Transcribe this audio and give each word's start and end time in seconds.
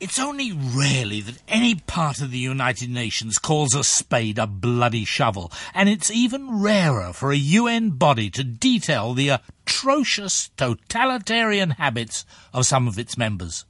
It's 0.00 0.20
only 0.20 0.52
rarely 0.52 1.20
that 1.22 1.42
any 1.48 1.74
part 1.74 2.20
of 2.20 2.30
the 2.30 2.38
United 2.38 2.88
Nations 2.88 3.36
calls 3.36 3.74
a 3.74 3.82
spade 3.82 4.38
a 4.38 4.46
bloody 4.46 5.04
shovel, 5.04 5.50
and 5.74 5.88
it's 5.88 6.08
even 6.08 6.60
rarer 6.60 7.12
for 7.12 7.32
a 7.32 7.36
UN 7.36 7.90
body 7.90 8.30
to 8.30 8.44
detail 8.44 9.12
the 9.12 9.30
atrocious 9.30 10.50
totalitarian 10.56 11.70
habits 11.70 12.24
of 12.52 12.64
some 12.64 12.86
of 12.86 12.96
its 12.96 13.18
members. 13.18 13.64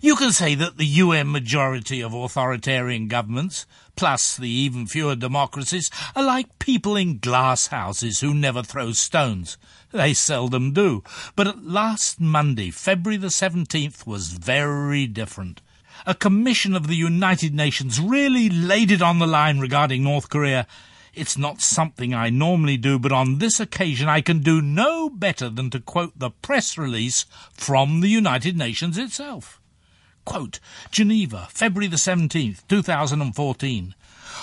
You 0.00 0.16
can 0.16 0.32
say 0.32 0.54
that 0.54 0.78
the 0.78 0.86
UN 0.86 1.30
majority 1.30 2.00
of 2.00 2.14
authoritarian 2.14 3.08
governments, 3.08 3.66
plus 4.00 4.34
the 4.34 4.48
even 4.48 4.86
fewer 4.86 5.14
democracies, 5.14 5.90
are 6.16 6.22
like 6.22 6.58
people 6.58 6.96
in 6.96 7.18
glass 7.18 7.66
houses 7.66 8.20
who 8.20 8.32
never 8.32 8.62
throw 8.62 8.92
stones. 8.92 9.58
They 9.92 10.14
seldom 10.14 10.72
do. 10.72 11.04
But 11.36 11.48
at 11.48 11.66
last 11.66 12.18
Monday, 12.18 12.70
February 12.70 13.18
the 13.18 13.26
17th, 13.26 14.06
was 14.06 14.32
very 14.32 15.06
different. 15.06 15.60
A 16.06 16.14
commission 16.14 16.74
of 16.74 16.86
the 16.86 16.96
United 16.96 17.54
Nations 17.54 18.00
really 18.00 18.48
laid 18.48 18.90
it 18.90 19.02
on 19.02 19.18
the 19.18 19.26
line 19.26 19.58
regarding 19.58 20.02
North 20.02 20.30
Korea. 20.30 20.66
It's 21.12 21.36
not 21.36 21.60
something 21.60 22.14
I 22.14 22.30
normally 22.30 22.78
do, 22.78 22.98
but 22.98 23.12
on 23.12 23.36
this 23.36 23.60
occasion 23.60 24.08
I 24.08 24.22
can 24.22 24.38
do 24.38 24.62
no 24.62 25.10
better 25.10 25.50
than 25.50 25.68
to 25.72 25.78
quote 25.78 26.18
the 26.18 26.30
press 26.30 26.78
release 26.78 27.26
from 27.52 28.00
the 28.00 28.08
United 28.08 28.56
Nations 28.56 28.96
itself. 28.96 29.59
Quote, 30.30 30.60
Geneva, 30.92 31.48
February 31.50 31.88
the 31.88 31.96
17th, 31.96 32.60
2014 32.68 33.96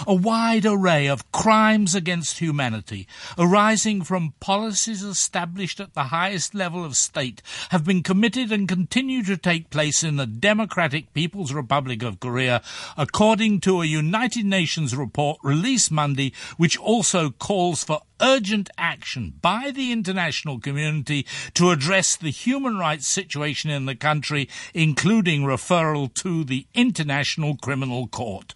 a 0.05 0.13
wide 0.13 0.65
array 0.65 1.07
of 1.07 1.31
crimes 1.31 1.95
against 1.95 2.39
humanity 2.39 3.07
arising 3.37 4.01
from 4.03 4.33
policies 4.39 5.03
established 5.03 5.79
at 5.79 5.93
the 5.93 6.05
highest 6.05 6.53
level 6.53 6.83
of 6.83 6.95
state 6.95 7.41
have 7.69 7.85
been 7.85 8.03
committed 8.03 8.51
and 8.51 8.67
continue 8.67 9.23
to 9.23 9.37
take 9.37 9.69
place 9.69 10.03
in 10.03 10.17
the 10.17 10.25
Democratic 10.25 11.13
People's 11.13 11.53
Republic 11.53 12.03
of 12.03 12.19
Korea, 12.19 12.61
according 12.97 13.59
to 13.61 13.81
a 13.81 13.85
United 13.85 14.45
Nations 14.45 14.95
report 14.95 15.39
released 15.43 15.91
Monday, 15.91 16.33
which 16.57 16.77
also 16.77 17.29
calls 17.29 17.83
for 17.83 18.01
urgent 18.21 18.69
action 18.77 19.33
by 19.41 19.71
the 19.71 19.91
international 19.91 20.59
community 20.59 21.25
to 21.53 21.71
address 21.71 22.15
the 22.15 22.31
human 22.31 22.77
rights 22.77 23.07
situation 23.07 23.69
in 23.69 23.85
the 23.85 23.95
country, 23.95 24.49
including 24.73 25.43
referral 25.43 26.13
to 26.13 26.43
the 26.43 26.65
International 26.73 27.55
Criminal 27.55 28.07
Court. 28.07 28.55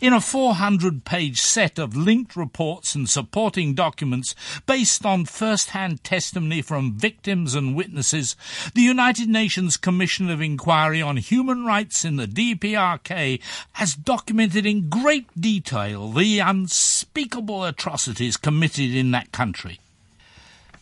In 0.00 0.12
a 0.12 0.20
400 0.20 1.04
page 1.04 1.40
set 1.40 1.76
of 1.76 1.96
linked 1.96 2.36
reports 2.36 2.94
and 2.94 3.10
supporting 3.10 3.74
documents 3.74 4.36
based 4.64 5.04
on 5.04 5.24
first 5.24 5.70
hand 5.70 6.04
testimony 6.04 6.62
from 6.62 6.92
victims 6.92 7.56
and 7.56 7.74
witnesses, 7.74 8.36
the 8.74 8.82
United 8.82 9.28
Nations 9.28 9.76
Commission 9.76 10.30
of 10.30 10.40
Inquiry 10.40 11.02
on 11.02 11.16
Human 11.16 11.64
Rights 11.64 12.04
in 12.04 12.14
the 12.14 12.28
DPRK 12.28 13.40
has 13.72 13.96
documented 13.96 14.64
in 14.64 14.88
great 14.88 15.28
detail 15.40 16.12
the 16.12 16.38
unspeakable 16.38 17.64
atrocities 17.64 18.36
committed 18.36 18.94
in 18.94 19.10
that 19.10 19.32
country. 19.32 19.80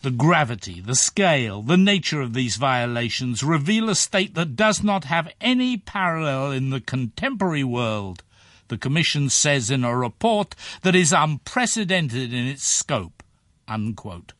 The 0.03 0.11
gravity, 0.11 0.79
the 0.79 0.95
scale, 0.95 1.63
the 1.63 1.75
nature 1.75 2.21
of 2.21 2.35
these 2.35 2.57
violations 2.57 3.41
reveal 3.41 3.89
a 3.89 3.95
state 3.95 4.35
that 4.35 4.55
does 4.55 4.83
not 4.83 5.05
have 5.05 5.33
any 5.41 5.75
parallel 5.75 6.51
in 6.51 6.69
the 6.69 6.81
contemporary 6.81 7.63
world 7.63 8.21
the 8.67 8.77
Commission 8.77 9.29
says 9.29 9.69
in 9.71 9.83
a 9.83 9.95
report 9.95 10.55
that 10.81 10.95
is 10.95 11.13
unprecedented 11.13 12.33
in 12.33 12.47
its 12.47 12.67
scope. 12.67 13.23
Unquote. 13.67 14.33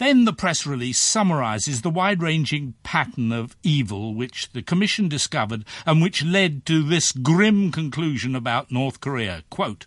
Then 0.00 0.24
the 0.24 0.32
press 0.32 0.66
release 0.66 0.98
summarises 0.98 1.82
the 1.82 1.90
wide 1.90 2.22
ranging 2.22 2.72
pattern 2.82 3.32
of 3.32 3.54
evil 3.62 4.14
which 4.14 4.50
the 4.52 4.62
Commission 4.62 5.10
discovered 5.10 5.62
and 5.84 6.00
which 6.00 6.24
led 6.24 6.64
to 6.64 6.82
this 6.82 7.12
grim 7.12 7.70
conclusion 7.70 8.34
about 8.34 8.72
North 8.72 9.02
Korea. 9.02 9.44
Quote, 9.50 9.84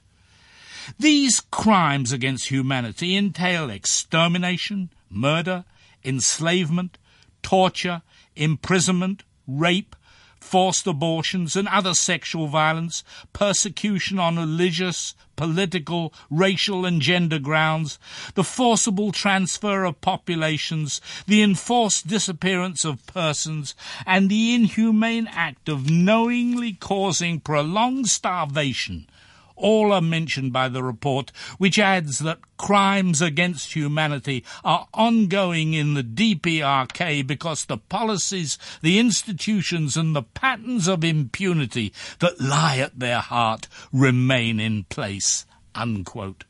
These 1.00 1.40
crimes 1.40 2.12
against 2.12 2.50
humanity 2.50 3.18
entail 3.18 3.72
extermination, 3.72 4.92
murder, 5.10 5.66
enslavement, 6.06 7.00
torture, 7.42 8.04
imprisonment, 8.36 9.24
rape, 9.48 9.96
forced 10.44 10.86
abortions 10.86 11.56
and 11.56 11.68
other 11.70 11.94
sexual 11.94 12.48
violence, 12.48 13.04
persecution 13.32 14.20
on 14.20 14.38
religious, 14.38 15.16
political, 15.36 16.14
racial 16.30 16.86
and 16.86 17.02
gender 17.02 17.40
grounds, 17.40 17.98
the 18.36 18.44
forcible 18.44 19.12
transfer 19.12 19.84
of 19.86 20.00
populations, 20.02 21.02
the 21.26 21.42
enforced 21.42 22.06
disappearance 22.08 22.86
of 22.86 23.06
persons, 23.08 23.74
and 24.06 24.30
the 24.30 24.54
inhumane 24.54 25.28
act 25.32 25.70
of 25.70 25.90
knowingly 25.90 26.74
causing 26.74 27.40
prolonged 27.40 28.08
starvation 28.08 29.08
all 29.56 29.92
are 29.92 30.02
mentioned 30.02 30.54
by 30.54 30.70
the 30.70 30.84
report, 30.84 31.32
which 31.58 31.80
adds 31.80 32.20
that 32.20 32.40
crimes 32.58 33.22
against 33.22 33.76
humanity 33.76 34.44
are 34.64 34.88
ongoing 34.94 35.74
in 35.74 35.94
the 35.94 36.04
DPRK 36.04 37.26
because 37.26 37.66
the 37.66 37.78
policies, 37.78 38.58
the 38.82 39.00
institutions, 39.00 39.98
and 39.98 40.16
the 40.16 40.24
patterns 40.24 40.88
of 40.88 41.04
impunity 41.04 41.94
that 42.20 42.40
lie 42.40 42.78
at 42.78 43.00
their 43.00 43.20
heart 43.20 43.68
remain 43.92 44.60
in 44.60 44.84
place. 44.86 45.46
Unquote. 45.76 46.44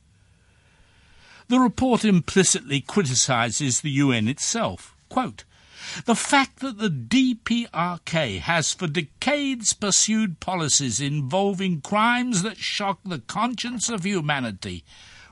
The 1.47 1.59
report 1.59 2.05
implicitly 2.05 2.81
criticizes 2.81 3.81
the 3.81 3.91
UN 3.91 4.27
itself. 4.27 4.95
Quote, 5.09 5.43
the 6.05 6.15
fact 6.15 6.59
that 6.59 6.77
the 6.77 6.89
DPRK 6.89 8.39
has 8.39 8.73
for 8.73 8.87
decades 8.87 9.73
pursued 9.73 10.39
policies 10.39 10.99
involving 10.99 11.81
crimes 11.81 12.41
that 12.43 12.57
shock 12.57 12.99
the 13.05 13.19
conscience 13.19 13.89
of 13.89 14.05
humanity 14.05 14.83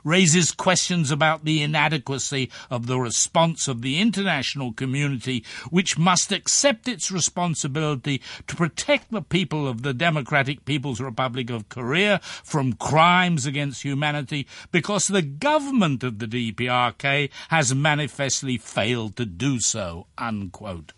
raises 0.04 0.52
questions 0.52 1.12
about 1.12 1.46
the 1.46 1.62
inadequacy 1.62 2.50
of 2.70 2.88
the 2.88 3.00
response 3.00 3.68
of 3.68 3.82
the 3.82 4.00
international 4.00 4.74
community, 4.74 5.44
which 5.70 5.98
must 5.98 6.32
accept 6.32 6.88
its 6.88 7.12
responsibility 7.12 8.22
to 8.48 8.56
protect 8.56 9.12
the 9.12 9.22
people 9.22 9.68
of 9.68 9.82
the 9.82 9.94
Democratic 9.94 10.66
People's 10.66 11.02
Republic 11.02 11.50
of 11.50 11.70
Korea 11.70 12.20
from 12.44 12.74
crimes 12.74 13.46
against 13.46 13.84
humanity 13.84 14.48
because 14.72 15.08
the 15.08 15.22
government 15.22 16.04
of 16.04 16.20
the 16.20 16.28
DPRK 16.28 17.30
has 17.50 17.74
manifestly 17.76 18.58
failed 18.58 19.16
to 19.16 19.26
do 19.26 19.60
so. 19.60 20.08
Unquote. 20.18 20.94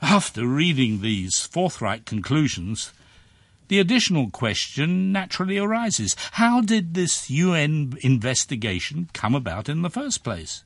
After 0.00 0.46
reading 0.46 1.00
these 1.00 1.40
forthright 1.40 2.04
conclusions, 2.06 2.92
the 3.68 3.78
additional 3.78 4.30
question 4.30 5.12
naturally 5.12 5.58
arises. 5.58 6.16
How 6.32 6.60
did 6.60 6.94
this 6.94 7.30
UN 7.30 7.94
investigation 8.00 9.08
come 9.12 9.34
about 9.34 9.68
in 9.68 9.82
the 9.82 9.90
first 9.90 10.24
place? 10.24 10.64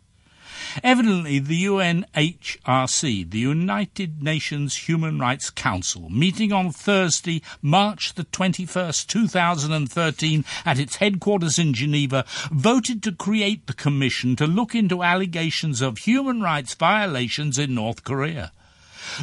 Evidently, 0.82 1.38
the 1.38 1.64
UNHRC, 1.64 3.30
the 3.30 3.38
United 3.38 4.22
Nations 4.22 4.88
Human 4.88 5.18
Rights 5.18 5.50
Council, 5.50 6.08
meeting 6.08 6.52
on 6.52 6.70
Thursday, 6.70 7.42
March 7.60 8.14
the 8.14 8.24
21st, 8.24 9.06
2013, 9.06 10.44
at 10.64 10.78
its 10.78 10.96
headquarters 10.96 11.58
in 11.58 11.74
Geneva, 11.74 12.24
voted 12.50 13.02
to 13.02 13.12
create 13.12 13.66
the 13.66 13.74
commission 13.74 14.36
to 14.36 14.46
look 14.46 14.74
into 14.74 15.02
allegations 15.02 15.80
of 15.80 15.98
human 15.98 16.40
rights 16.40 16.74
violations 16.74 17.58
in 17.58 17.74
North 17.74 18.04
Korea. 18.04 18.52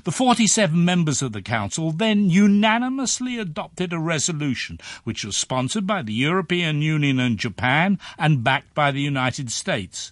The 0.03 0.11
47 0.11 0.83
members 0.83 1.21
of 1.21 1.31
the 1.31 1.41
Council 1.41 1.91
then 1.91 2.29
unanimously 2.29 3.37
adopted 3.37 3.93
a 3.93 3.99
resolution 3.99 4.79
which 5.03 5.23
was 5.23 5.37
sponsored 5.37 5.87
by 5.87 6.01
the 6.01 6.13
European 6.13 6.81
Union 6.81 7.19
and 7.19 7.37
Japan 7.37 7.99
and 8.17 8.43
backed 8.43 8.73
by 8.73 8.91
the 8.91 9.01
United 9.01 9.51
States. 9.51 10.11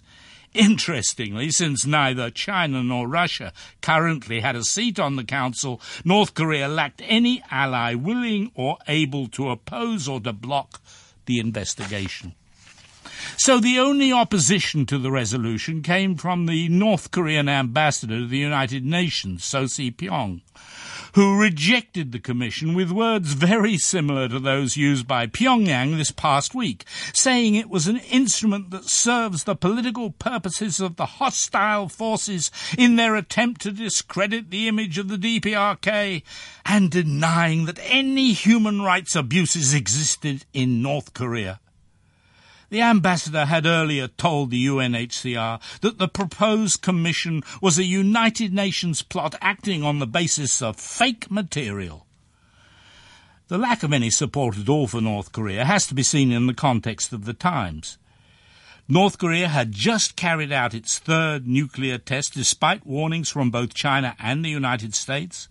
Interestingly, 0.54 1.50
since 1.50 1.84
neither 1.84 2.30
China 2.30 2.82
nor 2.82 3.06
Russia 3.06 3.52
currently 3.82 4.40
had 4.40 4.56
a 4.56 4.64
seat 4.64 4.98
on 4.98 5.16
the 5.16 5.24
Council, 5.24 5.80
North 6.04 6.34
Korea 6.34 6.68
lacked 6.68 7.02
any 7.04 7.42
ally 7.50 7.94
willing 7.94 8.50
or 8.54 8.78
able 8.88 9.28
to 9.28 9.50
oppose 9.50 10.08
or 10.08 10.20
to 10.20 10.32
block 10.32 10.80
the 11.26 11.38
investigation. 11.38 12.34
So 13.36 13.60
the 13.60 13.78
only 13.78 14.12
opposition 14.12 14.86
to 14.86 14.98
the 14.98 15.10
resolution 15.10 15.82
came 15.82 16.16
from 16.16 16.46
the 16.46 16.68
North 16.68 17.10
Korean 17.10 17.48
ambassador 17.48 18.18
to 18.18 18.26
the 18.26 18.38
United 18.38 18.84
Nations, 18.84 19.44
So 19.44 19.66
Si-pyong, 19.66 20.40
who 21.14 21.40
rejected 21.40 22.12
the 22.12 22.18
commission 22.18 22.74
with 22.74 22.90
words 22.90 23.32
very 23.32 23.78
similar 23.78 24.28
to 24.28 24.38
those 24.38 24.76
used 24.76 25.06
by 25.06 25.26
Pyongyang 25.26 25.96
this 25.96 26.10
past 26.10 26.54
week, 26.54 26.84
saying 27.12 27.54
it 27.54 27.70
was 27.70 27.86
an 27.86 27.98
instrument 27.98 28.70
that 28.70 28.84
serves 28.84 29.44
the 29.44 29.56
political 29.56 30.10
purposes 30.10 30.80
of 30.80 30.96
the 30.96 31.06
hostile 31.06 31.88
forces 31.88 32.50
in 32.76 32.96
their 32.96 33.14
attempt 33.14 33.60
to 33.62 33.72
discredit 33.72 34.50
the 34.50 34.68
image 34.68 34.98
of 34.98 35.08
the 35.08 35.16
DPRK, 35.16 36.22
and 36.64 36.90
denying 36.90 37.64
that 37.66 37.80
any 37.82 38.32
human 38.32 38.82
rights 38.82 39.16
abuses 39.16 39.74
existed 39.74 40.44
in 40.52 40.82
North 40.82 41.14
Korea. 41.14 41.60
The 42.70 42.82
ambassador 42.82 43.46
had 43.46 43.64
earlier 43.64 44.08
told 44.08 44.50
the 44.50 44.66
UNHCR 44.66 45.60
that 45.80 45.98
the 45.98 46.08
proposed 46.08 46.82
commission 46.82 47.42
was 47.62 47.78
a 47.78 47.84
United 47.84 48.52
Nations 48.52 49.00
plot 49.00 49.34
acting 49.40 49.82
on 49.82 49.98
the 49.98 50.06
basis 50.06 50.60
of 50.60 50.76
fake 50.76 51.30
material. 51.30 52.06
The 53.48 53.56
lack 53.56 53.82
of 53.82 53.94
any 53.94 54.10
support 54.10 54.58
at 54.58 54.68
all 54.68 54.86
for 54.86 55.00
North 55.00 55.32
Korea 55.32 55.64
has 55.64 55.86
to 55.86 55.94
be 55.94 56.02
seen 56.02 56.30
in 56.30 56.46
the 56.46 56.52
context 56.52 57.14
of 57.14 57.24
the 57.24 57.32
times. 57.32 57.96
North 58.90 59.18
Korea 59.18 59.48
had 59.48 59.72
just 59.72 60.16
carried 60.16 60.50
out 60.50 60.72
its 60.72 60.98
third 60.98 61.46
nuclear 61.46 61.98
test 61.98 62.32
despite 62.32 62.86
warnings 62.86 63.28
from 63.28 63.50
both 63.50 63.74
China 63.74 64.16
and 64.18 64.42
the 64.42 64.48
United 64.48 64.94
States. 64.94 65.46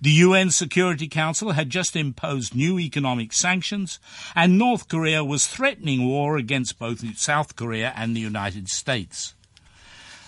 The 0.00 0.10
UN 0.10 0.50
Security 0.50 1.06
Council 1.06 1.52
had 1.52 1.70
just 1.70 1.94
imposed 1.94 2.56
new 2.56 2.80
economic 2.80 3.34
sanctions, 3.34 4.00
and 4.34 4.58
North 4.58 4.88
Korea 4.88 5.22
was 5.22 5.46
threatening 5.46 6.08
war 6.08 6.36
against 6.36 6.80
both 6.80 7.16
South 7.16 7.54
Korea 7.54 7.92
and 7.94 8.16
the 8.16 8.20
United 8.20 8.68
States. 8.68 9.34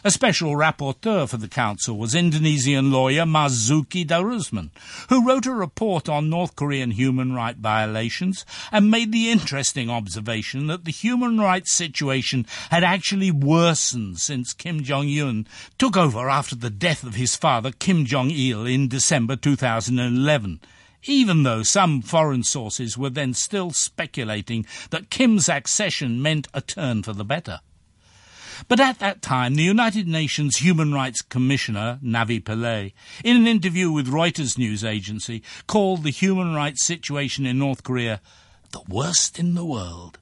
A 0.07 0.11
special 0.11 0.53
rapporteur 0.53 1.27
for 1.27 1.39
the 1.39 1.49
Council 1.49 1.97
was 1.97 2.15
Indonesian 2.15 2.93
lawyer 2.93 3.25
Marzuki 3.25 4.07
Darusman, 4.07 4.69
who 5.09 5.27
wrote 5.27 5.47
a 5.47 5.55
report 5.55 6.11
on 6.11 6.29
North 6.29 6.57
Korean 6.57 6.91
human 6.91 7.33
rights 7.33 7.59
violations 7.59 8.45
and 8.71 8.91
made 8.91 9.13
the 9.13 9.31
interesting 9.31 9.89
observation 9.89 10.67
that 10.67 10.85
the 10.85 10.91
human 10.91 11.41
rights 11.41 11.73
situation 11.73 12.45
had 12.71 12.85
actually 12.85 13.31
worsened 13.31 14.21
since 14.21 14.53
Kim 14.53 14.83
Jong-un 14.83 15.47
took 15.79 15.97
over 15.97 16.29
after 16.29 16.55
the 16.55 16.69
death 16.69 17.03
of 17.03 17.15
his 17.15 17.35
father 17.35 17.73
Kim 17.73 18.05
Jong-il 18.05 18.67
in 18.67 18.89
December 18.89 19.37
2011 19.37 20.61
even 21.05 21.45
though 21.45 21.63
some 21.63 22.03
foreign 22.03 22.43
sources 22.43 22.99
were 22.99 23.09
then 23.09 23.33
still 23.33 23.71
speculating 23.71 24.67
that 24.91 25.09
Kim's 25.09 25.49
accession 25.49 26.21
meant 26.21 26.47
a 26.53 26.61
turn 26.61 27.03
for 27.03 27.15
the 27.15 27.25
better. 27.25 27.61
But 28.69 28.81
at 28.81 28.99
that 28.99 29.23
time, 29.23 29.55
the 29.55 29.63
United 29.63 30.07
Nations 30.07 30.57
Human 30.57 30.93
Rights 30.93 31.23
Commissioner, 31.23 31.99
Navi 32.03 32.43
Pillay, 32.43 32.93
in 33.23 33.37
an 33.37 33.47
interview 33.47 33.91
with 33.91 34.09
Reuters 34.09 34.59
news 34.59 34.85
agency, 34.85 35.43
called 35.67 36.03
the 36.03 36.11
human 36.11 36.55
rights 36.55 36.85
situation 36.85 37.47
in 37.47 37.59
North 37.59 37.83
Korea 37.83 38.21
the 38.73 38.83
worst 38.89 39.39
in 39.39 39.55
the 39.55 39.65
world. 39.65 40.19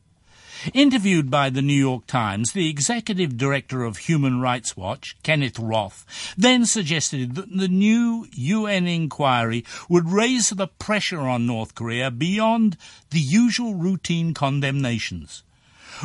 Interviewed 0.74 1.30
by 1.30 1.50
the 1.50 1.62
New 1.62 1.72
York 1.72 2.06
Times, 2.06 2.52
the 2.52 2.68
executive 2.68 3.36
director 3.36 3.82
of 3.82 3.96
Human 3.96 4.40
Rights 4.40 4.76
Watch, 4.76 5.16
Kenneth 5.22 5.58
Roth, 5.58 6.34
then 6.36 6.66
suggested 6.66 7.34
that 7.34 7.56
the 7.56 7.66
new 7.66 8.28
UN 8.32 8.86
inquiry 8.86 9.64
would 9.88 10.08
raise 10.08 10.50
the 10.50 10.68
pressure 10.68 11.20
on 11.20 11.46
North 11.46 11.74
Korea 11.74 12.10
beyond 12.10 12.76
the 13.10 13.20
usual 13.20 13.74
routine 13.74 14.34
condemnations. 14.34 15.42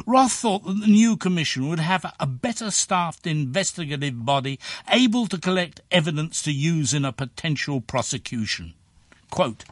Roth 0.06 0.34
thought 0.34 0.66
that 0.66 0.80
the 0.82 0.88
new 0.88 1.18
commission 1.18 1.68
would 1.70 1.80
have 1.80 2.06
a 2.20 2.28
better 2.28 2.72
staffed 2.72 3.26
investigative 3.26 4.26
body 4.26 4.60
able 4.90 5.28
to 5.28 5.38
collect 5.38 5.82
evidence 5.92 6.42
to 6.44 6.52
use 6.52 6.94
in 6.94 7.06
a 7.06 7.12
potential 7.12 7.82
prosecution. 7.82 8.74
Quote, 9.30 9.66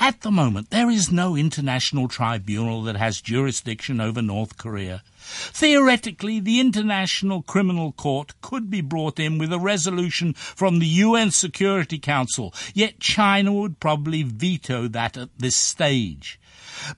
at 0.00 0.22
the 0.22 0.30
moment, 0.30 0.70
there 0.70 0.90
is 0.90 1.12
no 1.12 1.36
international 1.36 2.08
tribunal 2.08 2.82
that 2.82 2.96
has 2.96 3.20
jurisdiction 3.20 4.00
over 4.00 4.22
North 4.22 4.56
Korea. 4.56 5.02
Theoretically, 5.24 6.40
the 6.40 6.60
International 6.60 7.42
Criminal 7.42 7.92
Court 7.92 8.32
could 8.40 8.70
be 8.70 8.80
brought 8.80 9.18
in 9.18 9.38
with 9.38 9.52
a 9.52 9.58
resolution 9.58 10.34
from 10.34 10.78
the 10.78 10.86
UN 10.86 11.30
Security 11.30 11.98
Council, 11.98 12.52
yet 12.74 13.00
China 13.00 13.52
would 13.52 13.80
probably 13.80 14.22
veto 14.22 14.88
that 14.88 15.16
at 15.16 15.30
this 15.38 15.56
stage. 15.56 16.38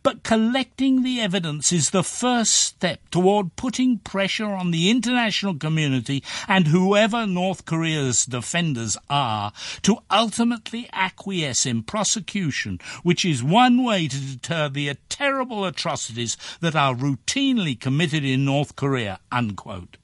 But 0.03 0.23
collecting 0.23 1.03
the 1.03 1.21
evidence 1.21 1.73
is 1.73 1.91
the 1.91 2.03
first 2.03 2.53
step 2.53 3.09
toward 3.11 3.57
putting 3.57 3.99
pressure 3.99 4.53
on 4.53 4.71
the 4.71 4.91
international 4.91 5.55
community 5.55 6.23
and 6.49 6.69
whoever 6.69 7.27
North 7.27 7.65
Korea's 7.65 8.25
defenders 8.25 8.97
are 9.11 9.53
to 9.83 9.99
ultimately 10.11 10.89
acquiesce 10.93 11.67
in 11.67 11.83
prosecution, 11.83 12.81
which 13.03 13.25
is 13.25 13.43
one 13.43 13.85
way 13.85 14.09
to 14.09 14.19
deter 14.19 14.69
the 14.69 14.97
terrible 15.09 15.65
atrocities 15.65 16.37
that 16.61 16.75
are 16.75 16.95
routinely 16.95 17.79
committed 17.79 18.16
in 18.25 18.45
North 18.45 18.77
Korea. 18.77 19.21
Unquote. 19.31 19.97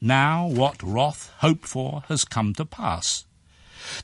Now 0.00 0.46
what 0.46 0.82
Roth 0.82 1.32
hoped 1.38 1.66
for 1.66 2.04
has 2.08 2.24
come 2.24 2.54
to 2.54 2.64
pass. 2.64 3.24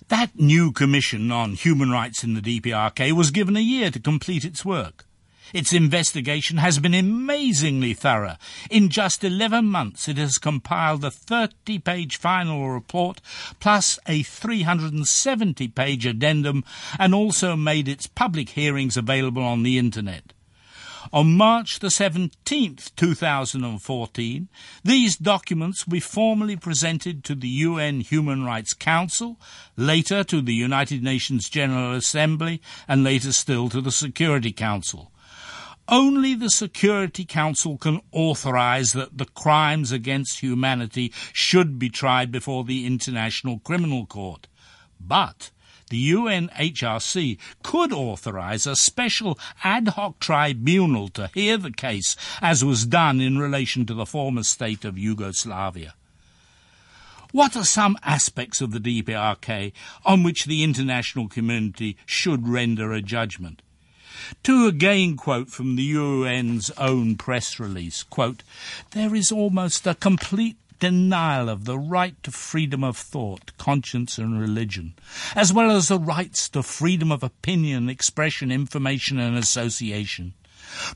That 0.09 0.39
new 0.39 0.73
commission 0.73 1.31
on 1.31 1.53
human 1.55 1.91
rights 1.91 2.25
in 2.25 2.35
the 2.35 2.41
DPRK 2.41 3.13
was 3.13 3.31
given 3.31 3.57
a 3.57 3.61
year 3.61 3.91
to 3.91 4.01
complete 4.01 4.45
its 4.45 4.65
work. 4.65 5.07
Its 5.53 5.73
investigation 5.73 6.57
has 6.57 6.81
been 6.81 6.95
amazingly 6.95 7.95
thorough. 7.95 8.37
In 8.71 8.89
just 8.89 9.23
11 9.23 9.67
months, 9.67 10.09
it 10.09 10.17
has 10.17 10.37
compiled 10.37 11.05
a 11.05 11.13
30 11.13 11.79
page 11.79 12.17
final 12.17 12.71
report 12.71 13.21
plus 13.61 13.99
a 14.07 14.25
370 14.25 15.69
page 15.69 16.07
addendum 16.07 16.65
and 16.99 17.15
also 17.15 17.55
made 17.55 17.87
its 17.89 18.09
public 18.09 18.51
hearings 18.51 18.97
available 18.97 19.45
on 19.45 19.63
the 19.63 19.79
Internet. 19.79 20.34
On 21.13 21.37
March 21.37 21.81
the 21.81 21.89
17th, 21.89 22.95
2014, 22.97 24.49
these 24.83 25.17
documents 25.17 25.87
will 25.87 25.93
be 25.93 26.01
formally 26.01 26.57
presented 26.57 27.23
to 27.25 27.35
the 27.35 27.49
UN 27.49 28.01
Human 28.01 28.45
Rights 28.45 28.75
Council, 28.75 29.39
later 29.77 30.25
to 30.25 30.41
the 30.41 30.55
United 30.55 31.03
Nations 31.03 31.49
General 31.49 31.93
Assembly, 31.93 32.61
and 32.89 33.05
later 33.05 33.33
still 33.33 33.69
to 33.69 33.81
the 33.81 33.93
Security 33.93 34.53
Council. 34.53 35.13
Only 35.87 36.35
the 36.35 36.49
Security 36.49 37.27
Council 37.27 37.77
can 37.77 38.01
authorize 38.11 38.93
that 38.95 39.19
the 39.19 39.27
crimes 39.27 39.93
against 39.93 40.41
humanity 40.41 41.13
should 41.35 41.79
be 41.79 41.91
tried 41.91 42.33
before 42.33 42.65
the 42.65 42.87
International 42.87 43.59
Criminal 43.59 44.07
Court. 44.07 44.49
But 44.99 45.51
the 45.91 46.13
UNHRC 46.13 47.39
could 47.63 47.93
authorize 47.93 48.67
a 48.67 48.77
special 48.77 49.39
ad 49.63 49.89
hoc 49.89 50.19
tribunal 50.19 51.09
to 51.09 51.31
hear 51.35 51.57
the 51.57 51.73
case, 51.73 52.17
as 52.41 52.65
was 52.65 52.87
done 52.87 53.21
in 53.21 53.39
relation 53.39 53.87
to 53.87 53.95
the 53.95 54.07
former 54.07 54.43
state 54.43 54.85
of 54.85 54.99
Yugoslavia. 54.99 55.95
What 57.33 57.57
are 57.57 57.65
some 57.65 57.99
aspects 58.05 58.61
of 58.61 58.71
the 58.71 58.79
DPRK 58.79 59.73
on 60.05 60.23
which 60.23 60.45
the 60.45 60.63
international 60.63 61.29
community 61.29 61.97
should 62.07 62.47
render 62.47 62.93
a 62.93 63.03
judgment? 63.03 63.61
To 64.45 64.67
again 64.67 65.17
quote 65.17 65.49
from 65.49 65.77
the 65.77 65.97
UN's 65.97 66.71
own 66.79 67.17
press 67.17 67.59
release, 67.59 68.05
quote, 68.05 68.43
there 68.93 69.15
is 69.15 69.33
almost 69.33 69.87
a 69.87 69.97
complete 69.97 70.57
denial 70.79 71.49
of 71.49 71.65
the 71.65 71.79
right 71.79 72.21
to 72.23 72.31
freedom 72.31 72.85
of 72.85 72.97
thought, 72.97 73.57
conscience, 73.59 74.19
and 74.19 74.41
religion, 74.41 74.95
as 75.35 75.53
well 75.53 75.71
as 75.71 75.89
the 75.89 75.99
rights 75.99 76.49
to 76.51 76.63
freedom 76.63 77.11
of 77.11 77.23
opinion, 77.23 77.89
expression, 77.89 78.51
information, 78.51 79.19
and 79.19 79.37
association. 79.37 80.35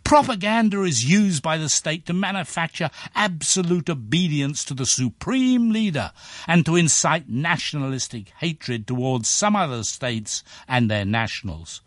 Propaganda 0.03 0.83
is 0.83 1.09
used 1.09 1.43
by 1.43 1.57
the 1.57 1.69
state 1.69 2.07
to 2.07 2.13
manufacture 2.13 2.91
absolute 3.15 3.89
obedience 3.89 4.65
to 4.65 4.75
the 4.75 4.87
supreme 4.87 5.71
leader 5.71 6.11
and 6.47 6.65
to 6.67 6.77
incite 6.77 7.29
nationalistic 7.29 8.31
hatred 8.39 8.87
towards 8.87 9.29
some 9.29 9.55
other 9.55 9.85
states 9.85 10.43
and 10.67 10.91
their 10.91 11.05
nationals. 11.05 11.81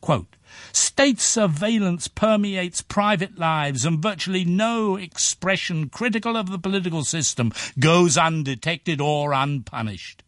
Quote, 0.00 0.36
State 0.72 1.20
surveillance 1.20 2.08
permeates 2.08 2.82
private 2.82 3.38
lives 3.38 3.84
and 3.84 4.02
virtually 4.02 4.44
no 4.44 4.96
expression 4.96 5.88
critical 5.88 6.36
of 6.36 6.50
the 6.50 6.58
political 6.58 7.04
system 7.04 7.52
goes 7.78 8.16
undetected 8.16 9.00
or 9.00 9.32
unpunished. 9.32 10.22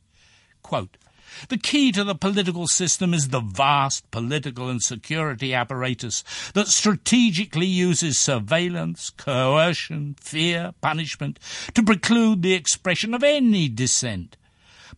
Quote, 0.62 0.96
the 1.48 1.58
key 1.58 1.92
to 1.92 2.04
the 2.04 2.14
political 2.14 2.66
system 2.66 3.14
is 3.14 3.28
the 3.28 3.40
vast 3.40 4.10
political 4.10 4.68
and 4.68 4.82
security 4.82 5.54
apparatus 5.54 6.22
that 6.54 6.68
strategically 6.68 7.66
uses 7.66 8.18
surveillance, 8.18 9.10
coercion, 9.10 10.16
fear, 10.20 10.72
punishment 10.80 11.38
to 11.74 11.82
preclude 11.82 12.42
the 12.42 12.54
expression 12.54 13.14
of 13.14 13.22
any 13.22 13.68
dissent 13.68 14.36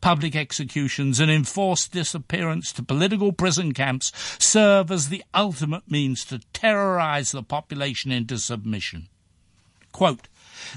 public 0.02 0.36
executions 0.36 1.18
and 1.18 1.30
enforced 1.30 1.92
disappearance 1.92 2.72
to 2.72 2.82
political 2.82 3.32
prison 3.32 3.72
camps 3.72 4.12
serve 4.38 4.90
as 4.90 5.08
the 5.08 5.24
ultimate 5.32 5.90
means 5.90 6.26
to 6.26 6.40
terrorize 6.52 7.32
the 7.32 7.42
population 7.42 8.12
into 8.12 8.36
submission. 8.36 9.08
Quote, 9.92 10.28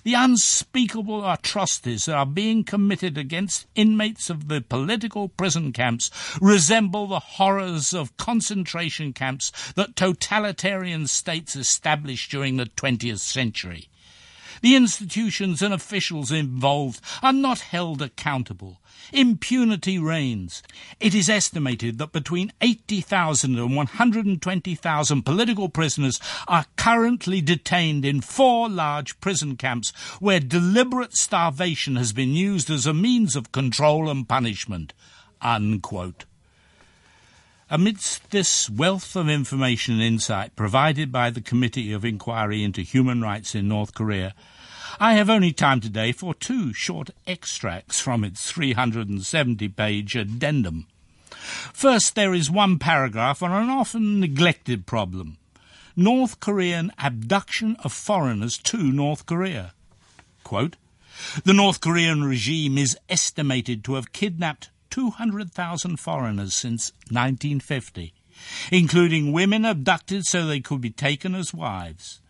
the 0.04 0.14
unspeakable 0.14 1.30
atrocities 1.30 2.06
that 2.06 2.16
are 2.16 2.26
being 2.26 2.64
committed 2.64 3.18
against 3.18 3.66
inmates 3.76 4.30
of 4.30 4.48
the 4.48 4.62
political 4.62 5.30
prison 5.30 5.72
camps 5.72 6.12
resemble 6.42 7.08
the 7.08 7.20
horrors 7.20 7.94
of 7.94 8.16
concentration 8.18 9.14
camps 9.14 9.52
that 9.74 9.96
totalitarian 9.96 11.08
states 11.08 11.56
established 11.56 12.30
during 12.30 12.58
the 12.58 12.66
20th 12.66 13.20
century. 13.20 13.90
The 14.66 14.76
institutions 14.76 15.62
and 15.62 15.72
officials 15.72 16.32
involved 16.32 17.00
are 17.22 17.32
not 17.32 17.60
held 17.60 18.02
accountable. 18.02 18.82
Impunity 19.14 20.00
reigns. 20.00 20.64
It 21.00 21.14
is 21.14 21.30
estimated 21.30 22.00
that 22.00 22.12
between 22.12 22.52
80,000 22.62 23.60
and 23.60 23.76
120,000 23.76 25.22
political 25.22 25.70
prisoners 25.70 26.20
are 26.48 26.66
currently 26.78 27.42
detained 27.42 28.06
in 28.06 28.22
four 28.22 28.68
large 28.68 29.20
prison 29.20 29.56
camps 29.56 29.92
where 30.20 30.40
deliberate 30.40 31.14
starvation 31.14 31.96
has 31.96 32.12
been 32.12 32.32
used 32.32 32.72
as 32.72 32.88
a 32.88 32.94
means 32.96 33.36
of 33.36 33.52
control 33.52 34.10
and 34.10 34.28
punishment. 34.28 34.94
Unquote. 35.44 36.26
Amidst 37.70 38.32
this 38.32 38.68
wealth 38.68 39.16
of 39.16 39.30
information 39.30 39.94
and 39.94 40.04
insight 40.04 40.56
provided 40.56 41.12
by 41.12 41.30
the 41.30 41.42
Committee 41.42 41.94
of 41.94 42.04
Inquiry 42.04 42.64
into 42.64 42.82
Human 42.82 43.22
Rights 43.22 43.54
in 43.54 43.68
North 43.68 43.94
Korea, 43.94 44.34
I 45.00 45.16
have 45.16 45.30
only 45.30 45.52
time 45.52 45.82
today 45.82 46.14
for 46.14 46.34
two 46.34 46.72
short 46.72 47.10
extracts 47.28 48.00
from 48.00 48.24
its 48.24 48.50
370 48.50 49.68
page 49.70 50.16
addendum. 50.16 50.88
First, 51.74 52.16
there 52.16 52.34
is 52.34 52.50
one 52.50 52.80
paragraph 52.80 53.44
on 53.44 53.52
an 53.52 53.70
often 53.70 54.22
neglected 54.22 54.86
problem 54.86 55.38
North 55.98 56.40
Korean 56.40 56.94
abduction 56.98 57.76
of 57.84 57.92
foreigners 57.92 58.58
to 58.60 58.78
North 58.78 59.26
Korea. 59.26 59.74
Quote, 60.46 60.78
the 61.44 61.54
North 61.54 61.82
Korean 61.82 62.24
regime 62.24 62.78
is 62.78 62.98
estimated 63.10 63.84
to 63.84 63.96
have 63.96 64.14
kidnapped 64.14 64.70
200,000 64.92 65.98
foreigners 65.98 66.54
since 66.54 66.94
1950, 67.10 68.14
including 68.72 69.34
women 69.34 69.66
abducted 69.66 70.26
so 70.26 70.46
they 70.46 70.62
could 70.62 70.80
be 70.80 70.90
taken 70.90 71.36
as 71.36 71.54
wives. 71.54 72.22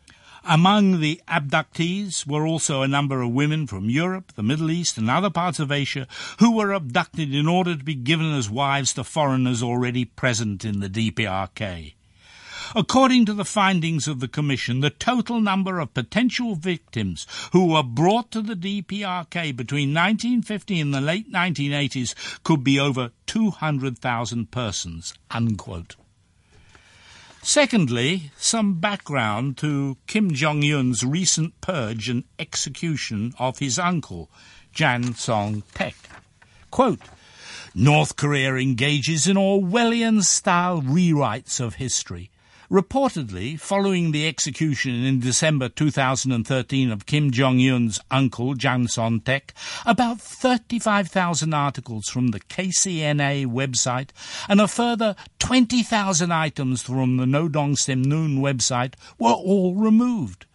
Among 0.47 0.99
the 0.99 1.19
abductees 1.27 2.27
were 2.27 2.45
also 2.45 2.83
a 2.83 2.87
number 2.87 3.21
of 3.21 3.31
women 3.31 3.65
from 3.65 3.89
Europe, 3.89 4.33
the 4.35 4.43
Middle 4.43 4.69
East, 4.69 4.95
and 4.95 5.09
other 5.09 5.31
parts 5.31 5.59
of 5.59 5.71
Asia 5.71 6.07
who 6.37 6.55
were 6.55 6.71
abducted 6.71 7.33
in 7.33 7.47
order 7.47 7.75
to 7.75 7.83
be 7.83 7.95
given 7.95 8.31
as 8.31 8.47
wives 8.47 8.93
to 8.93 9.03
foreigners 9.03 9.63
already 9.63 10.05
present 10.05 10.63
in 10.63 10.81
the 10.81 10.89
DPRK. 10.89 11.95
According 12.75 13.25
to 13.25 13.33
the 13.33 13.43
findings 13.43 14.07
of 14.07 14.19
the 14.19 14.27
Commission, 14.27 14.81
the 14.81 14.91
total 14.91 15.41
number 15.41 15.79
of 15.79 15.95
potential 15.95 16.53
victims 16.53 17.25
who 17.51 17.73
were 17.73 17.81
brought 17.81 18.29
to 18.29 18.43
the 18.43 18.55
DPRK 18.55 19.55
between 19.55 19.95
1950 19.95 20.79
and 20.79 20.93
the 20.93 21.01
late 21.01 21.31
1980s 21.31 22.13
could 22.43 22.63
be 22.63 22.79
over 22.79 23.09
200,000 23.25 24.51
persons. 24.51 25.15
Unquote. 25.31 25.95
Secondly, 27.47 28.31
some 28.37 28.79
background 28.79 29.55
to 29.57 29.97
Kim 30.07 30.33
Jong 30.33 30.63
un's 30.63 31.05
recent 31.05 31.61
purge 31.61 32.09
and 32.09 32.23
execution 32.39 33.35
of 33.37 33.59
his 33.59 33.77
uncle, 33.77 34.31
Jang 34.73 35.13
Song 35.13 35.61
Tek. 35.75 35.95
Quote, 36.71 37.03
North 37.75 38.15
Korea 38.15 38.55
engages 38.55 39.27
in 39.27 39.37
Orwellian 39.37 40.23
style 40.23 40.81
rewrites 40.81 41.59
of 41.59 41.75
history 41.75 42.31
Reportedly, 42.71 43.59
following 43.59 44.11
the 44.11 44.27
execution 44.27 45.03
in 45.03 45.19
December 45.19 45.69
2013 45.69 46.91
of 46.91 47.05
Kim 47.05 47.29
Jong 47.29 47.59
un's 47.59 47.99
uncle, 48.09 48.55
Jang 48.55 48.87
Song-thaek, 48.87 49.51
about 49.85 50.19
35,000 50.19 51.53
articles 51.53 52.09
from 52.09 52.29
the 52.29 52.39
KCNA 52.39 53.45
website 53.45 54.09
and 54.49 54.59
a 54.59 54.67
further 54.67 55.15
20,000 55.37 56.31
items 56.31 56.81
from 56.81 57.17
the 57.17 57.25
Nodong 57.25 57.75
Sinmun 57.75 58.39
website 58.39 58.95
were 59.19 59.29
all 59.29 59.75
removed. 59.75 60.47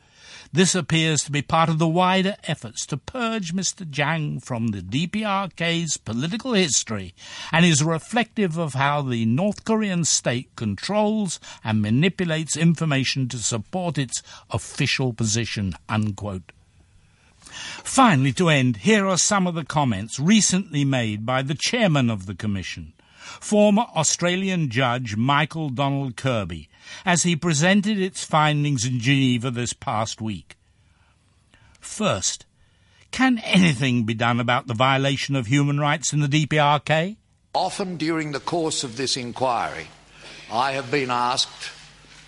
This 0.53 0.75
appears 0.75 1.23
to 1.25 1.31
be 1.31 1.43
part 1.43 1.69
of 1.69 1.79
the 1.79 1.87
wider 1.87 2.37
efforts 2.43 2.85
to 2.87 2.97
purge 2.97 3.55
Mr. 3.55 3.89
Jang 3.89 4.41
from 4.41 4.69
the 4.69 4.83
DPRK's 4.83 5.97
political 5.97 6.55
history 6.55 7.15
and 7.53 7.65
is 7.65 7.85
reflective 7.85 8.59
of 8.59 8.75
how 8.75 9.01
the 9.03 9.25
North 9.27 9.65
Korean 9.65 10.05
state 10.05 10.51
controls 10.57 11.39
and 11.63 11.81
manipulates 11.81 12.57
information 12.57 13.29
to 13.29 13.39
support 13.39 13.97
its 13.97 14.25
official 14.51 15.13
position. 15.13 15.75
Unquote. 15.89 16.51
Finally, 17.85 18.33
to 18.33 18.49
end, 18.49 18.79
here 18.79 19.07
are 19.07 19.19
some 19.19 19.47
of 19.47 19.55
the 19.55 19.65
comments 19.65 20.19
recently 20.19 20.85
made 20.85 21.25
by 21.25 21.43
the 21.43 21.55
chairman 21.55 22.11
of 22.11 22.27
the 22.27 22.35
Commission, 22.35 22.93
former 23.41 23.87
Australian 23.95 24.71
judge 24.71 25.17
Michael 25.17 25.71
Donald 25.71 26.17
Kirby, 26.17 26.69
as 27.05 27.23
he 27.23 27.37
presented 27.37 27.99
its 27.99 28.25
findings 28.25 28.85
in 28.85 28.99
Geneva 29.01 29.51
this 29.51 29.73
past 29.73 30.21
week. 30.21 30.57
First, 31.81 32.47
can 33.11 33.39
anything 33.39 34.05
be 34.05 34.15
done 34.15 34.41
about 34.41 34.67
the 34.67 34.75
violation 34.75 35.37
of 35.37 35.47
human 35.47 35.81
rights 35.81 36.13
in 36.13 36.21
the 36.21 36.29
DPRK? 36.29 37.17
Often 37.55 37.97
during 37.97 38.33
the 38.33 38.41
course 38.41 38.85
of 38.85 38.97
this 38.97 39.17
inquiry, 39.17 39.87
I 40.53 40.73
have 40.73 40.91
been 40.91 41.11
asked 41.11 41.73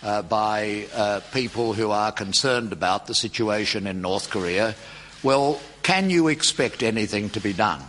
uh, 0.03 0.23
by 0.23 0.87
uh, 0.95 1.21
people 1.33 1.75
who 1.75 1.91
are 1.91 2.11
concerned 2.11 2.73
about 2.73 3.07
the 3.07 3.15
situation 3.15 3.87
in 3.87 4.01
North 4.01 4.31
Korea, 4.31 4.75
well, 5.23 5.61
can 5.83 6.11
you 6.11 6.29
expect 6.29 6.83
anything 6.83 7.31
to 7.31 7.41
be 7.41 7.53
done? 7.53 7.83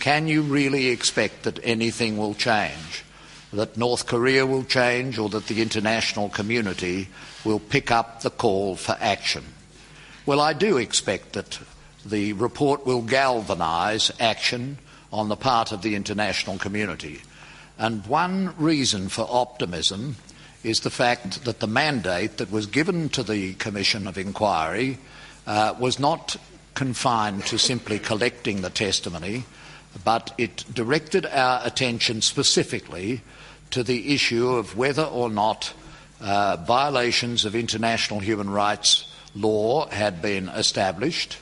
Can 0.00 0.26
you 0.26 0.42
really 0.42 0.88
expect 0.88 1.44
that 1.44 1.60
anything 1.62 2.16
will 2.16 2.34
change? 2.34 3.04
that 3.52 3.76
North 3.76 4.06
Korea 4.06 4.46
will 4.46 4.64
change 4.64 5.18
or 5.18 5.28
that 5.30 5.46
the 5.46 5.60
international 5.60 6.28
community 6.28 7.08
will 7.44 7.58
pick 7.58 7.90
up 7.90 8.20
the 8.20 8.30
call 8.30 8.76
for 8.76 8.96
action. 9.00 9.44
Well, 10.24 10.40
I 10.40 10.52
do 10.52 10.76
expect 10.76 11.32
that 11.32 11.58
the 12.06 12.32
report 12.34 12.86
will 12.86 13.02
galvanise 13.02 14.12
action 14.20 14.78
on 15.12 15.28
the 15.28 15.36
part 15.36 15.72
of 15.72 15.82
the 15.82 15.96
international 15.96 16.58
community. 16.58 17.22
And 17.78 18.06
one 18.06 18.54
reason 18.56 19.08
for 19.08 19.26
optimism 19.28 20.16
is 20.62 20.80
the 20.80 20.90
fact 20.90 21.44
that 21.44 21.58
the 21.58 21.66
mandate 21.66 22.36
that 22.36 22.52
was 22.52 22.66
given 22.66 23.08
to 23.10 23.22
the 23.22 23.54
Commission 23.54 24.06
of 24.06 24.18
Inquiry 24.18 24.98
uh, 25.46 25.74
was 25.80 25.98
not 25.98 26.36
confined 26.74 27.46
to 27.46 27.58
simply 27.58 27.98
collecting 27.98 28.60
the 28.60 28.70
testimony, 28.70 29.44
but 30.04 30.32
it 30.38 30.64
directed 30.72 31.26
our 31.26 31.60
attention 31.64 32.22
specifically 32.22 33.20
to 33.70 33.82
the 33.82 34.14
issue 34.14 34.48
of 34.48 34.76
whether 34.76 35.04
or 35.04 35.30
not 35.30 35.72
uh, 36.20 36.56
violations 36.66 37.44
of 37.44 37.54
international 37.54 38.20
human 38.20 38.50
rights 38.50 39.06
law 39.34 39.88
had 39.88 40.20
been 40.20 40.48
established 40.48 41.38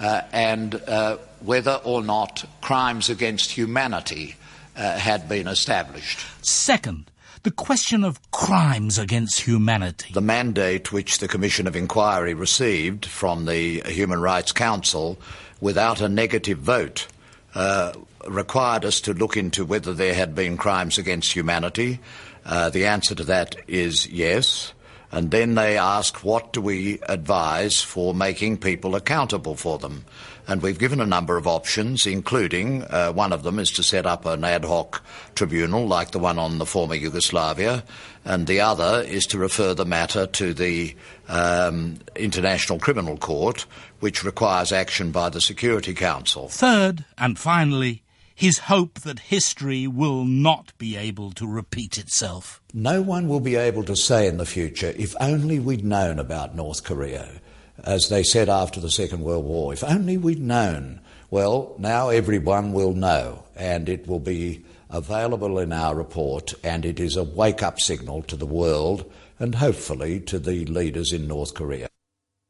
uh, 0.00 0.22
and 0.32 0.74
uh, 0.86 1.16
whether 1.40 1.80
or 1.84 2.02
not 2.02 2.44
crimes 2.60 3.08
against 3.10 3.50
humanity 3.50 4.36
uh, 4.76 4.98
had 4.98 5.28
been 5.28 5.46
established. 5.46 6.20
Second, 6.42 7.10
the 7.42 7.50
question 7.50 8.04
of 8.04 8.18
crimes 8.30 8.98
against 8.98 9.42
humanity. 9.42 10.12
The 10.12 10.20
mandate 10.20 10.92
which 10.92 11.18
the 11.18 11.28
Commission 11.28 11.66
of 11.66 11.76
Inquiry 11.76 12.34
received 12.34 13.04
from 13.04 13.44
the 13.44 13.82
Human 13.86 14.20
Rights 14.20 14.52
Council 14.52 15.18
without 15.60 16.00
a 16.00 16.08
negative 16.08 16.58
vote 16.58 17.06
uh, 17.54 17.92
required 18.26 18.84
us 18.84 19.00
to 19.02 19.12
look 19.12 19.36
into 19.36 19.64
whether 19.64 19.92
there 19.92 20.14
had 20.14 20.34
been 20.34 20.56
crimes 20.56 20.98
against 20.98 21.32
humanity. 21.32 22.00
Uh, 22.44 22.70
the 22.70 22.86
answer 22.86 23.14
to 23.14 23.24
that 23.24 23.56
is 23.68 24.06
yes. 24.08 24.72
And 25.12 25.30
then 25.30 25.54
they 25.54 25.78
asked, 25.78 26.24
what 26.24 26.52
do 26.52 26.60
we 26.60 26.98
advise 27.08 27.80
for 27.80 28.12
making 28.14 28.58
people 28.58 28.96
accountable 28.96 29.54
for 29.54 29.78
them? 29.78 30.04
And 30.46 30.60
we've 30.60 30.78
given 30.78 31.00
a 31.00 31.06
number 31.06 31.36
of 31.36 31.46
options, 31.46 32.06
including 32.06 32.82
uh, 32.84 33.12
one 33.12 33.32
of 33.32 33.42
them 33.42 33.58
is 33.58 33.70
to 33.72 33.82
set 33.82 34.04
up 34.04 34.26
an 34.26 34.44
ad 34.44 34.64
hoc 34.64 35.02
tribunal 35.34 35.86
like 35.86 36.10
the 36.10 36.18
one 36.18 36.38
on 36.38 36.58
the 36.58 36.66
former 36.66 36.94
Yugoslavia, 36.94 37.82
and 38.24 38.46
the 38.46 38.60
other 38.60 39.02
is 39.06 39.26
to 39.28 39.38
refer 39.38 39.74
the 39.74 39.86
matter 39.86 40.26
to 40.26 40.52
the 40.52 40.94
um, 41.28 41.98
International 42.14 42.78
Criminal 42.78 43.16
Court, 43.16 43.66
which 44.00 44.24
requires 44.24 44.72
action 44.72 45.10
by 45.12 45.30
the 45.30 45.40
Security 45.40 45.94
Council. 45.94 46.48
Third, 46.48 47.04
and 47.16 47.38
finally, 47.38 48.02
his 48.34 48.58
hope 48.58 49.00
that 49.00 49.20
history 49.20 49.86
will 49.86 50.24
not 50.24 50.76
be 50.76 50.96
able 50.96 51.30
to 51.32 51.46
repeat 51.46 51.98
itself. 51.98 52.60
No 52.72 53.00
one 53.00 53.28
will 53.28 53.40
be 53.40 53.56
able 53.56 53.84
to 53.84 53.94
say 53.94 54.26
in 54.26 54.38
the 54.38 54.46
future, 54.46 54.92
if 54.96 55.14
only 55.20 55.60
we'd 55.60 55.84
known 55.84 56.18
about 56.18 56.56
North 56.56 56.82
Korea, 56.82 57.40
as 57.82 58.08
they 58.08 58.22
said 58.22 58.48
after 58.48 58.80
the 58.80 58.90
Second 58.90 59.20
World 59.20 59.44
War, 59.44 59.72
if 59.72 59.82
only 59.82 60.16
we'd 60.16 60.40
known. 60.40 61.00
Well, 61.30 61.74
now 61.78 62.10
everyone 62.10 62.72
will 62.72 62.92
know, 62.92 63.44
and 63.56 63.88
it 63.88 64.06
will 64.06 64.20
be 64.20 64.64
available 64.90 65.58
in 65.58 65.72
our 65.72 65.94
report, 65.94 66.54
and 66.62 66.84
it 66.84 67.00
is 67.00 67.16
a 67.16 67.24
wake 67.24 67.62
up 67.62 67.80
signal 67.80 68.22
to 68.22 68.36
the 68.36 68.46
world 68.46 69.10
and 69.38 69.56
hopefully 69.56 70.20
to 70.20 70.38
the 70.38 70.64
leaders 70.66 71.12
in 71.12 71.26
North 71.26 71.54
Korea. 71.54 71.88